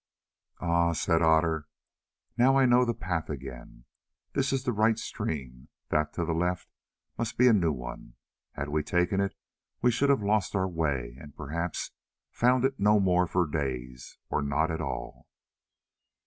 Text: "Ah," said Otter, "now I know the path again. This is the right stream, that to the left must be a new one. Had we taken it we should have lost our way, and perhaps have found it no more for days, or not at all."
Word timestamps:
"Ah," 0.59 0.93
said 0.93 1.21
Otter, 1.21 1.67
"now 2.35 2.57
I 2.57 2.65
know 2.65 2.85
the 2.85 2.93
path 2.95 3.29
again. 3.29 3.85
This 4.33 4.51
is 4.51 4.63
the 4.63 4.71
right 4.73 4.97
stream, 4.97 5.67
that 5.89 6.11
to 6.13 6.25
the 6.25 6.33
left 6.33 6.67
must 7.19 7.37
be 7.37 7.47
a 7.47 7.53
new 7.53 7.71
one. 7.71 8.15
Had 8.53 8.69
we 8.69 8.81
taken 8.81 9.19
it 9.21 9.35
we 9.79 9.91
should 9.91 10.09
have 10.09 10.23
lost 10.23 10.55
our 10.55 10.67
way, 10.67 11.15
and 11.19 11.35
perhaps 11.37 11.91
have 12.31 12.39
found 12.39 12.65
it 12.65 12.79
no 12.79 12.99
more 12.99 13.27
for 13.27 13.45
days, 13.45 14.17
or 14.27 14.41
not 14.41 14.71
at 14.71 14.81
all." 14.81 15.27